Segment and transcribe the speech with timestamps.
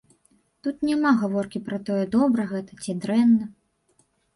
[0.67, 3.45] Тут няма гаворкі пра тое, добра гэта ці дрэнна.